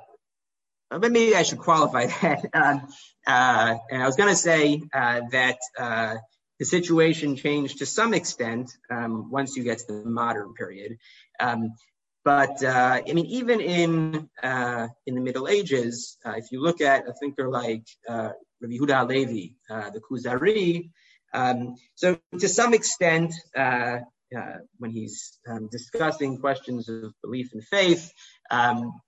[0.91, 2.47] but maybe I should qualify that.
[2.53, 2.88] Um,
[3.27, 5.59] uh, and I was going to say that
[6.59, 10.99] the situation changed to some extent um, once you get to the modern period.
[11.40, 11.73] Um,
[12.25, 16.81] but uh, I mean, even in uh, in the Middle Ages, uh, if you look
[16.81, 20.90] at a thinker like uh, Rabbi Yehuda Halevi, the Kuzari.
[21.33, 23.99] Um, so to some extent, uh,
[24.37, 28.12] uh, when he's um, discussing questions of belief and faith,
[28.51, 29.01] um,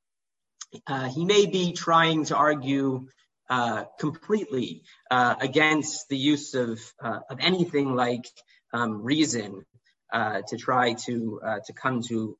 [0.87, 3.20] uh, he may be trying to argue uh,
[3.99, 8.27] completely uh, against the use of uh, of anything like
[8.73, 9.65] um, reason
[10.13, 12.37] to try to to come to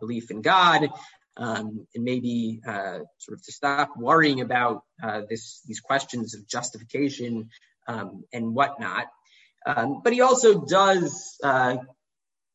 [0.00, 0.88] belief in God,
[1.36, 4.82] um, and maybe sort of to stop worrying about
[5.28, 7.48] this these questions of justification
[7.88, 9.06] um, and whatnot.
[9.66, 11.76] But he also does uh,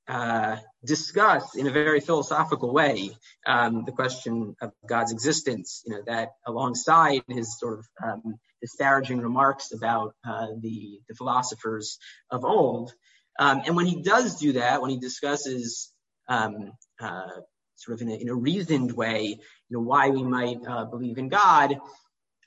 [0.07, 3.11] uh, discuss in a very philosophical way
[3.45, 9.19] um, the question of God's existence, you know, that alongside his sort of um, disparaging
[9.19, 11.97] remarks about uh, the, the philosophers
[12.31, 12.93] of old.
[13.39, 15.91] Um, and when he does do that, when he discusses
[16.27, 17.27] um, uh,
[17.75, 21.17] sort of in a, in a, reasoned way, you know, why we might uh, believe
[21.17, 21.79] in God,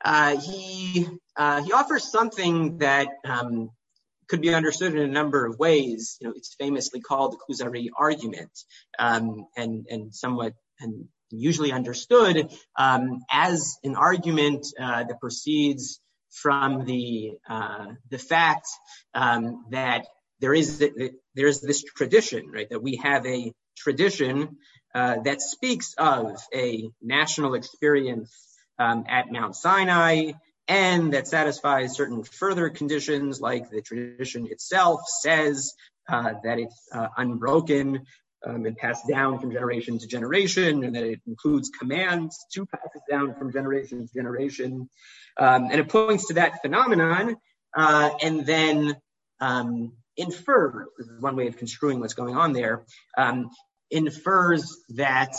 [0.05, 3.71] uh, he uh, he offers something that um,
[4.29, 6.17] could be understood in a number of ways.
[6.21, 8.51] You know, it's famously called the Kuzari argument,
[8.99, 16.85] um, and and somewhat and usually understood um, as an argument uh, that proceeds from
[16.85, 18.67] the uh, the fact
[19.15, 20.07] um, that
[20.41, 22.69] there is there is this tradition, right?
[22.71, 24.59] That we have a tradition
[24.95, 28.31] uh, that speaks of a national experience
[28.79, 30.33] um, at Mount Sinai
[30.69, 35.73] and that satisfies certain further conditions like the tradition itself says
[36.09, 38.07] uh, that it's uh, unbroken
[38.47, 42.89] um, and passed down from generation to generation and that it includes commands to pass
[42.95, 44.89] it down from generation to generation.
[45.39, 47.37] Um, and it points to that phenomenon
[47.77, 48.97] uh, and then
[49.41, 50.87] um, infers,
[51.21, 52.85] one way of construing what's going on there,
[53.91, 55.35] infers that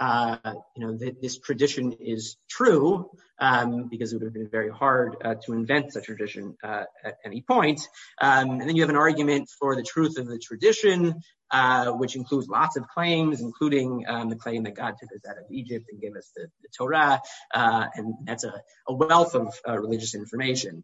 [0.00, 4.70] uh, you know, that this tradition is true um, because it would have been very
[4.70, 7.80] hard uh, to invent such a tradition uh, at any point.
[8.20, 12.16] Um, and then you have an argument for the truth of the tradition, uh, which
[12.16, 15.84] includes lots of claims, including um, the claim that God took us out of Egypt
[15.92, 17.20] and gave us the, the Torah,
[17.52, 20.82] uh, and that's a, a wealth of religious information.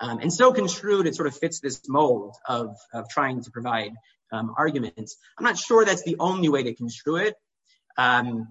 [0.00, 3.92] Um, and so construed, it sort of fits this mold of, of trying to provide
[4.32, 5.16] um, arguments.
[5.36, 7.34] I'm not sure that's the only way to construe it.
[7.96, 8.48] Um,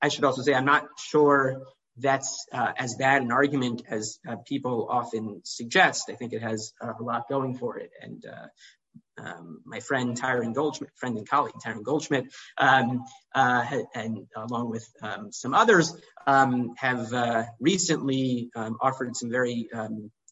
[0.00, 1.62] I should also say I'm not sure
[1.98, 6.10] that's uh, as bad an argument as uh, people often suggest.
[6.10, 7.90] I think it has a lot going for it.
[8.00, 14.70] And uh, um, my friend Tyron Goldschmidt, friend and colleague Tyron Goldschmidt, um, and along
[14.70, 14.88] with
[15.30, 15.94] some others,
[16.26, 19.68] have recently offered some very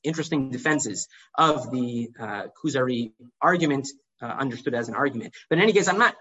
[0.02, 2.08] interesting defenses of the
[2.64, 3.88] Kuzari argument,
[4.22, 5.34] understood as an argument.
[5.48, 6.14] But in any case, I'm not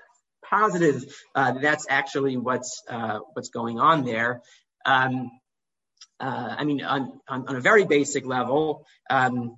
[0.49, 4.41] positive uh, that's actually what's uh, what's going on there.
[4.85, 5.31] Um,
[6.19, 9.57] uh, I mean, on, on, on, a very basic level, um,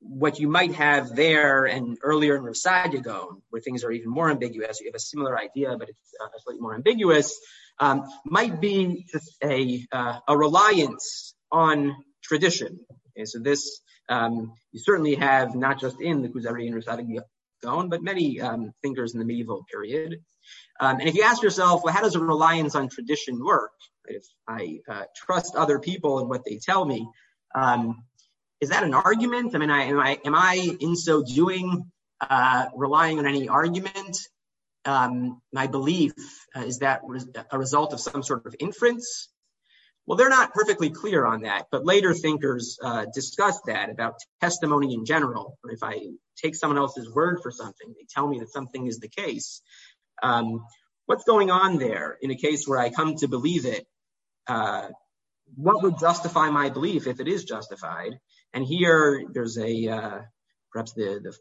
[0.00, 4.10] what you might have there and earlier in Rav Saadia Gaon, where things are even
[4.10, 7.38] more ambiguous, you have a similar idea, but it's uh, slightly more ambiguous,
[7.80, 9.06] um, might be
[9.42, 12.78] a, uh, a reliance on tradition.
[13.16, 16.74] Okay, so this um, you certainly have not just in the Kuzari and
[17.64, 20.20] Own, but many um, thinkers in the medieval period.
[20.80, 23.72] Um, and if you ask yourself, well, how does a reliance on tradition work?
[24.06, 27.08] If I uh, trust other people and what they tell me,
[27.54, 28.04] um,
[28.60, 29.54] is that an argument?
[29.54, 31.90] I mean, I, am I am I in so doing
[32.20, 34.18] uh, relying on any argument?
[34.84, 36.12] Um, my belief
[36.54, 37.02] uh, is that
[37.50, 39.28] a result of some sort of inference
[40.06, 44.94] well, they're not perfectly clear on that, but later thinkers uh, discuss that about testimony
[44.94, 45.58] in general.
[45.64, 45.98] If I
[46.36, 49.62] take someone else's word for something, they tell me that something is the case.
[50.22, 50.64] Um,
[51.06, 53.84] what's going on there in a case where I come to believe it?
[54.46, 54.88] Uh,
[55.56, 58.18] what would justify my belief if it is justified?
[58.54, 60.18] And here there's a uh,
[60.72, 61.32] perhaps the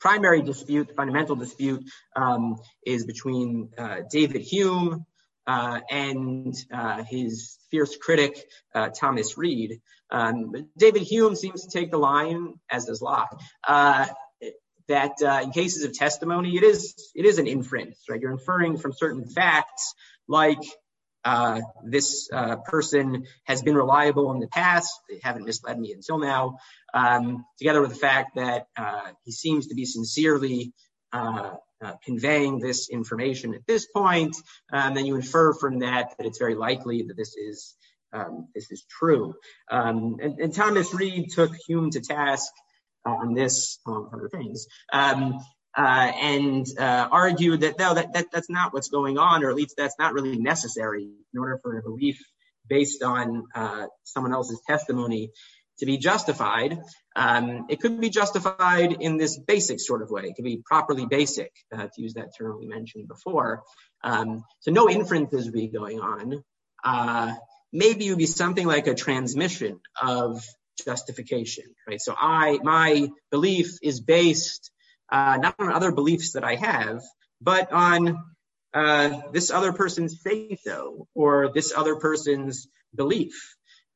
[0.00, 1.84] primary dispute, fundamental dispute,
[2.14, 3.70] um, is between
[4.10, 5.04] David Hume
[5.46, 9.80] and uh, his fierce critic, uh, Thomas Reid.
[10.10, 13.40] Um, David Hume seems to take the line, as does Locke,
[14.88, 18.20] that in cases of testimony, it is it is an inference, right?
[18.20, 19.94] You're inferring from certain facts,
[20.28, 20.62] like
[21.26, 24.88] uh, this uh, person has been reliable in the past.
[25.10, 26.58] They haven't misled me until now.
[26.94, 30.72] Um, together with the fact that uh, he seems to be sincerely
[31.12, 31.54] uh,
[32.04, 34.36] conveying this information at this point,
[34.72, 37.76] um, then you infer from that that it's very likely that this is
[38.12, 38.48] um,
[38.88, 39.34] true.
[39.70, 42.50] Um, and, Thomas Reid took Hume to task
[43.04, 45.32] on this, among other things, uh,
[45.78, 49.74] and uh, argued that no, that, that that's not what's going on, or at least
[49.76, 52.18] that's not really necessary in order for a belief
[52.68, 53.44] based on
[54.04, 55.30] someone else's testimony
[55.78, 56.78] to be justified,
[57.14, 60.24] um, it couldn't be justified in this basic sort of way.
[60.24, 63.62] It could be properly basic, uh, to use that term we mentioned before.
[64.02, 66.42] Um, so no inferences would be going on.
[66.84, 67.34] Uh,
[67.72, 70.42] maybe it would be something like a transmission of
[70.84, 72.00] justification, right?
[72.00, 74.70] So I, my belief is based
[75.10, 77.02] uh, not on other beliefs that I have,
[77.40, 78.24] but on
[79.32, 83.54] this other person's faith, though, or this other person's belief.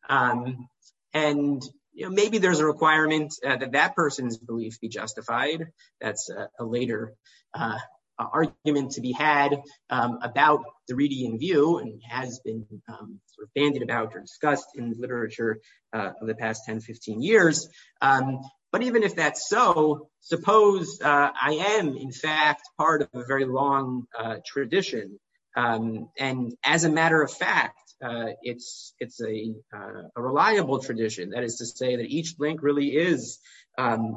[0.08, 0.68] Um,
[1.12, 1.62] And
[1.94, 5.66] maybe there's a requirement uh, that that person's belief be justified.
[6.00, 7.14] That's a later
[7.54, 7.78] uh,
[8.18, 13.54] argument to be had um, about the Reidian view and has been um, sort of
[13.54, 15.58] bandied about or discussed in literature
[15.92, 17.68] uh, of the past 10, 15 years.
[18.00, 18.40] Um,
[18.72, 24.04] but even if that's so, suppose I am, in fact, part of a very long
[24.46, 25.18] tradition.
[25.56, 31.30] And as a matter of fact, Uh, it's it's a uh, a reliable tradition.
[31.30, 33.38] That is to say that each link really is
[33.76, 34.16] um,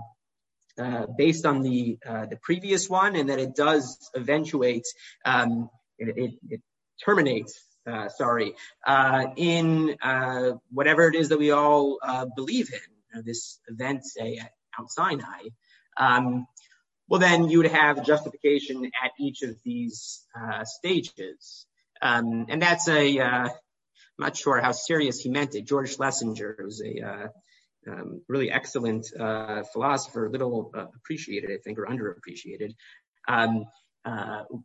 [0.79, 4.85] uh, based on the the previous one and that it does eventuate,
[5.25, 6.61] um, it
[7.03, 7.61] terminates,
[8.15, 8.53] sorry,
[9.35, 9.97] in
[10.71, 11.99] whatever it is that we all
[12.35, 15.49] believe in, this event, say, at Mount Sinai.
[15.97, 16.47] Um,
[17.09, 20.25] well, then you would have justification at each of these
[20.63, 21.65] stages.
[22.01, 23.49] And that's a,
[24.19, 25.65] I'm not sure how serious he meant it.
[25.65, 27.27] George Schlesinger was a uh,
[27.91, 32.75] um, really excellent uh, philosopher, little uh, appreciated, I think, or underappreciated,
[33.27, 33.65] um,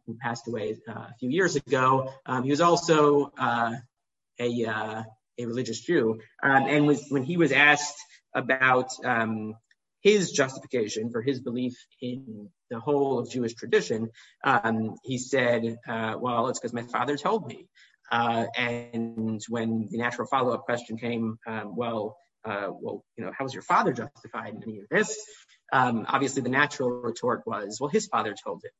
[0.06, 2.12] who passed away a few years ago.
[2.26, 5.04] Um, he was also a
[5.38, 6.20] religious Jew.
[6.42, 7.96] And when he was asked
[8.34, 8.90] about
[10.02, 14.10] his justification for his belief in the whole of Jewish tradition,
[15.04, 17.66] he said, well, it's because my father told me.
[18.10, 23.44] Uh, and when the natural follow-up question came, um, well, uh, well, you know, how
[23.44, 25.18] was your father justified in any of this?
[25.72, 28.70] Um, obviously, the natural retort was, well, his father told him.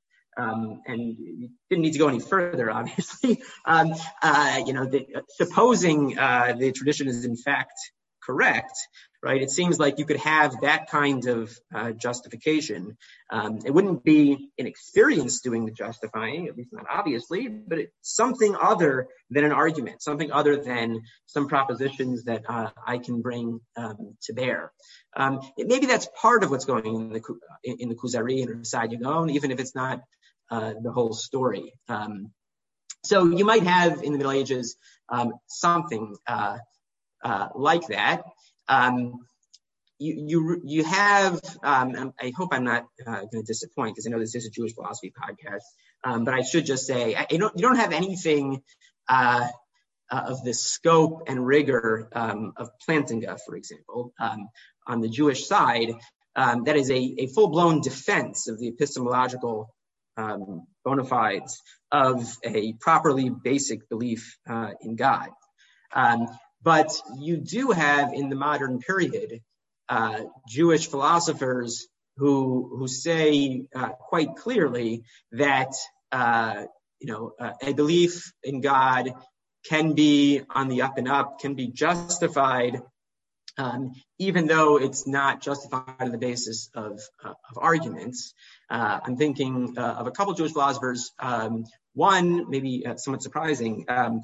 [0.44, 3.42] Um, and you didn't need to go any further, obviously.
[3.64, 4.90] Uh, you know,
[5.30, 7.78] supposing the tradition is, in fact,
[8.22, 8.76] correct,
[9.22, 12.96] right, it seems like you could have that kind of uh, justification.
[13.30, 17.92] Um, it wouldn't be an experience doing the justifying, at least not obviously, but it's
[18.02, 23.60] something other than an argument, something other than some propositions that uh, I can bring
[23.76, 24.72] um, to bear.
[25.16, 27.12] Um, maybe that's part of what's going on
[27.64, 30.00] in the Kuzari and Saadia Gaon, even if it's not
[30.50, 31.72] uh, the whole story.
[33.04, 34.76] So you might have, in the Middle Ages,
[35.46, 38.22] something like that.
[38.68, 39.14] Um,
[40.00, 44.20] you you have, um, I hope I'm not uh, going to disappoint, because I know
[44.20, 45.64] this is a Jewish philosophy podcast,
[46.04, 48.62] um, but I should just say, you don't have anything
[49.08, 49.48] uh,
[50.10, 54.12] uh, of the scope and rigor of Plantinga, for example,
[54.86, 55.94] on the Jewish side,
[56.36, 59.74] that is a full-blown defense of the epistemological
[60.16, 61.60] bona fides
[61.90, 64.38] of a properly basic belief
[64.80, 65.30] in God.
[66.62, 69.40] But you do have, in the modern period,
[69.88, 71.86] uh, Jewish philosophers
[72.16, 75.72] who who say uh, quite clearly that
[76.12, 76.64] uh
[77.00, 79.14] you know uh a belief in God
[79.68, 82.80] can be on the up and up, can be justified,
[83.56, 88.34] um, even though it's not justified on the basis of uh, arguments.
[88.70, 94.22] I'm thinking of a couple of Jewish philosophers, um, one, maybe somewhat surprising, um,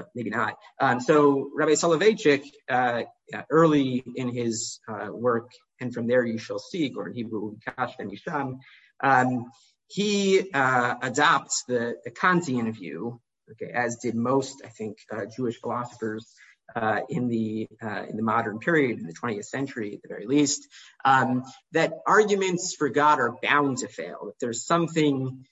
[0.00, 0.56] Uh, maybe not.
[0.80, 3.02] Um, so Rabbi Soloveitchik, uh,
[3.34, 4.80] uh, early in his
[5.10, 8.58] work, and from there you shall see, Gordon Hebrew, Kash and Yisham,
[9.02, 9.50] um,
[9.88, 13.20] he adopts the Kantian view,
[13.52, 14.98] okay, as did most, I think,
[15.36, 16.32] Jewish philosophers
[17.08, 17.68] in the
[18.08, 20.68] in the modern period, in the 20th century, at the very least,
[21.04, 24.28] um, that arguments for God are bound to fail.
[24.28, 25.44] If there's something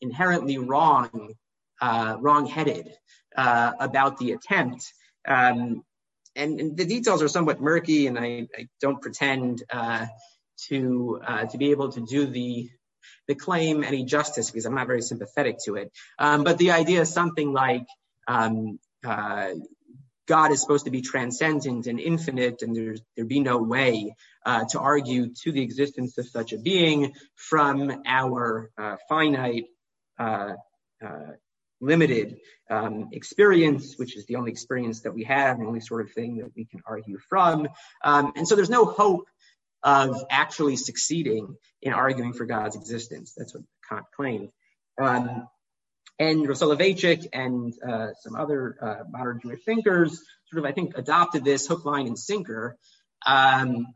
[0.00, 1.34] inherently wrong,
[1.82, 2.94] wrong-headed
[3.36, 4.92] Uh, about the attempt,
[5.28, 5.84] um,
[6.34, 8.48] and the details are somewhat murky, and I
[8.80, 10.06] don't pretend uh,
[10.68, 12.68] to uh, to be able to do the
[13.28, 15.92] the claim any justice, because I'm not very sympathetic to it.
[16.18, 17.86] Um, but the idea is something like
[18.26, 19.50] um, uh,
[20.26, 24.12] God is supposed to be transcendent and infinite, and there'd be no way
[24.44, 28.70] to argue to the existence of such a being from our
[29.08, 29.66] finite,
[31.80, 32.38] limited
[33.12, 36.50] experience, which is the only experience that we have, the only sort of thing that
[36.54, 37.68] we can argue from.
[38.02, 39.28] And so there's no hope
[39.82, 43.32] of actually succeeding in arguing for God's existence.
[43.36, 44.50] That's what Kant claimed.
[44.98, 51.44] and Soloveitchik and uh, some other uh, modern Jewish thinkers sort of, I think, adopted
[51.44, 52.76] this hook, line, and sinker,
[53.26, 53.86] um,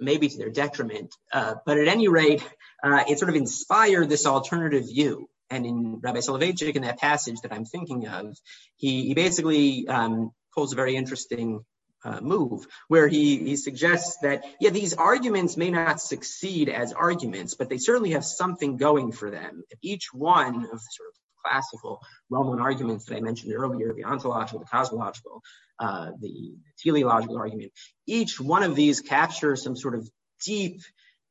[0.00, 1.14] maybe to their detriment.
[1.32, 2.42] Uh, but at any rate,
[2.82, 5.29] uh, it sort of inspired this alternative view.
[5.50, 8.36] And in Rabbi Soloveitchik, in that passage that I'm thinking of,
[8.76, 11.64] he, he basically um, pulls a very interesting
[12.04, 17.54] uh, move where he, he suggests that, yeah, these arguments may not succeed as arguments,
[17.54, 19.64] but they certainly have something going for them.
[19.82, 24.60] Each one of the sort of classical Roman arguments that I mentioned earlier, the ontological,
[24.60, 25.42] the cosmological,
[25.78, 27.72] uh, the teleological argument,
[28.06, 30.08] each one of these captures some sort of
[30.44, 30.80] deep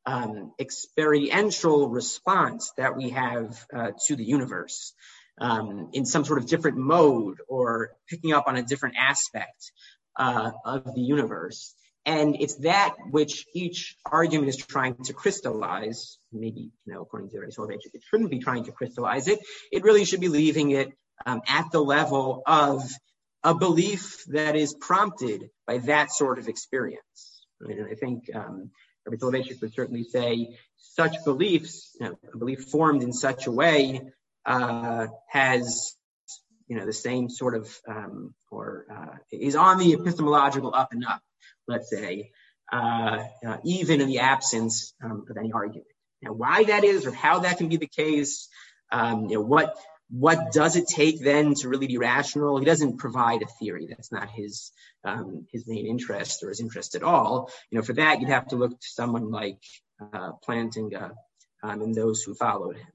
[0.06, 4.92] um, experiential response that we have uh, to the universe
[5.40, 9.72] um, in some sort of different mode or picking up on a different aspect
[10.16, 11.74] uh, of the universe.
[12.06, 16.18] And it's that which each argument is trying to crystallize.
[16.32, 19.38] Maybe, you know, according to Rav Soloveitchik, it shouldn't be trying to crystallize it.
[19.70, 20.92] It really should be leaving it
[21.26, 22.82] um, at the level of
[23.44, 27.44] a belief that is prompted by that sort of experience.
[27.60, 27.78] Right?
[27.78, 28.70] And I think um,
[29.10, 33.50] Rabbi Soloveitchik would certainly say such beliefs, you know, a belief formed in such a
[33.52, 34.00] way,
[34.46, 35.94] uh, has
[36.68, 41.04] you know the same sort of um, or uh, is on the epistemological up and
[41.04, 41.22] up
[41.70, 42.32] let's say,
[42.72, 45.86] uh, uh, even in the absence um, of any argument.
[46.22, 48.48] Now, why that is or how that can be the case,
[48.92, 49.76] um, you know, what
[50.10, 52.58] what does it take then to really be rational?
[52.58, 53.86] He doesn't provide a theory.
[53.88, 54.72] That's not his
[55.04, 57.50] um, his main interest or his interest at all.
[57.70, 59.58] You know, for that you'd have to look to someone like
[60.00, 61.12] uh, Plantinga
[61.62, 62.86] um, and those who followed him.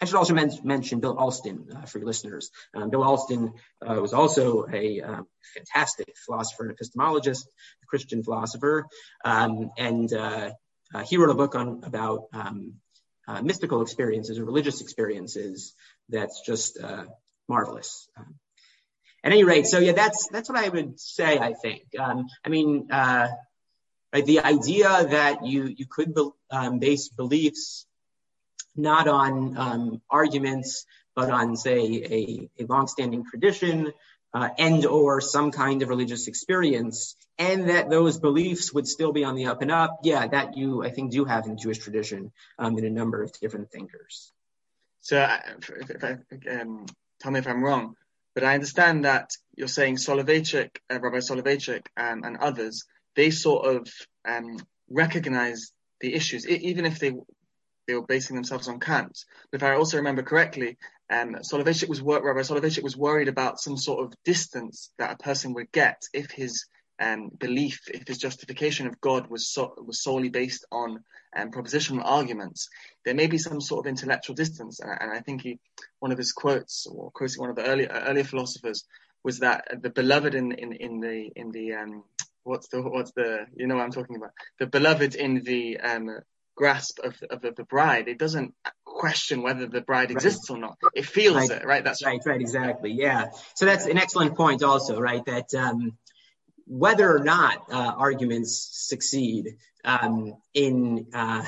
[0.00, 2.50] I should also men- mention Bill Alston uh, for your listeners.
[2.74, 3.52] Um, Bill Alston
[3.86, 7.44] uh, was also a um, fantastic philosopher and epistemologist,
[7.82, 8.86] a Christian philosopher,
[9.24, 10.50] um, and uh,
[10.92, 12.74] uh he wrote a book on about um,
[13.28, 15.74] uh, mystical experiences or religious experiences
[16.12, 17.04] that's just uh,
[17.48, 18.08] marvelous.
[18.16, 18.34] Um,
[19.24, 21.38] at any rate, so yeah, that's that's what I would say.
[21.38, 21.82] I think.
[21.98, 23.28] Um, I mean, right,
[24.12, 27.86] the idea that you you could be, base beliefs
[28.76, 33.92] not on um, arguments, but on, say, a, a longstanding tradition
[34.34, 39.24] uh, and or some kind of religious experience, and that those beliefs would still be
[39.24, 40.00] on the up and up.
[40.02, 43.32] Yeah, that you, I think, do have in Jewish tradition um, in a number of
[43.40, 44.32] different thinkers.
[45.02, 45.28] So,
[45.58, 46.16] if, if I,
[46.60, 46.86] um,
[47.20, 47.94] tell me if I'm wrong,
[48.34, 52.84] but I understand that you're saying Soloveitchik, uh, Rabbi Soloveitchik, um, and others,
[53.14, 53.88] they sort of
[54.26, 54.56] um,
[54.88, 57.12] recognize the issues, even if they
[57.88, 59.24] they were basing themselves on Kant.
[59.50, 60.78] But if I also remember correctly,
[61.10, 65.52] um, Soloveitchik was Rabbi Soloveitchik was worried about some sort of distance that a person
[65.54, 66.64] would get if his
[67.02, 71.02] um, belief, if his justification of God was so, was solely based on
[71.36, 72.68] um, propositional arguments.
[73.04, 75.58] There may be some sort of intellectual distance, and, and I think he,
[75.98, 78.84] one of his quotes, or quoting one of the earlier earlier philosophers,
[79.24, 82.04] was that the beloved in in in the in the um,
[82.44, 86.10] what's the what's the you know what I'm talking about the beloved in the um,
[86.54, 88.08] grasp of, of, of, the bride.
[88.08, 90.56] It doesn't question whether the bride exists right.
[90.56, 90.78] or not.
[90.94, 91.50] It feels right.
[91.50, 91.82] it, right?
[91.82, 92.92] That's right, right, exactly.
[92.92, 93.30] Yeah.
[93.54, 95.24] So that's an excellent point, also, right?
[95.24, 95.96] That um,
[96.66, 101.44] whether or not uh, arguments succeed um, in uh,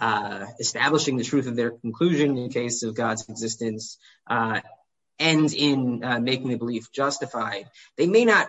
[0.00, 3.98] uh, establishing the truth of their conclusion in case of God's existence
[4.28, 8.48] and in making the belief justified, they may not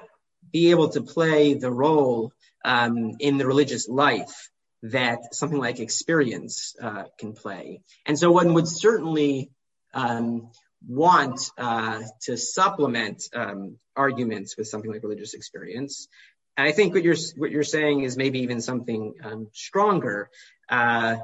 [0.52, 2.32] be able to play the role
[2.64, 4.50] um, in the religious life
[4.84, 6.76] that something like experience
[7.18, 7.82] can play.
[8.06, 9.52] And so one would certainly
[9.94, 10.52] um,
[10.88, 16.08] want uh, to supplement um, arguments with something like religious experience.
[16.58, 20.30] And I think what you're what you're saying is maybe even something um, stronger
[20.70, 21.18] uh,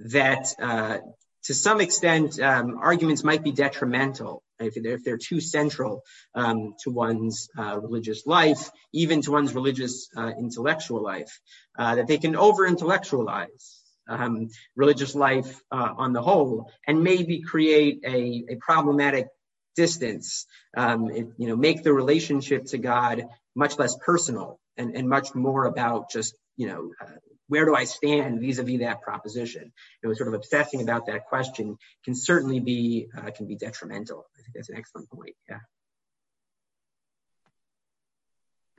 [0.00, 0.98] that uh,
[1.44, 6.02] to some extent um, arguments might be detrimental if they're, too central
[6.36, 11.40] to one's religious life, even to one's religious intellectual life,
[11.78, 18.00] that they can over intellectualize um, religious life uh, on the whole and maybe create
[18.04, 19.28] a, a problematic
[19.76, 20.46] distance,
[20.76, 23.24] um, it, you know, make the relationship to God
[23.54, 27.84] much less personal and, and much more about just, you know, uh, where do I
[27.84, 29.72] stand vis-a-vis that proposition?
[30.02, 34.24] You know, sort of obsessing about that question can certainly be uh, can be detrimental.
[34.38, 35.34] I think that's an excellent point.
[35.48, 35.58] Yeah.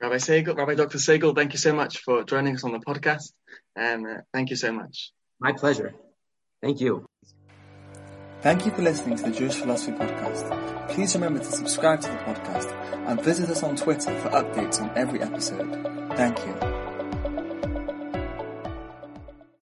[0.02, 0.98] Rabbi Segal, Rabbi Dr.
[0.98, 3.32] Segal, thank you so much for joining us on the podcast.
[3.76, 5.12] And uh, thank you so much.
[5.38, 5.94] My pleasure.
[6.60, 7.06] Thank you.
[8.40, 10.88] Thank you for listening to the Jewish Philosophy Podcast.
[10.90, 12.72] Please remember to subscribe to the podcast
[13.06, 15.70] and visit us on Twitter for updates on every episode.
[16.16, 16.81] Thank you.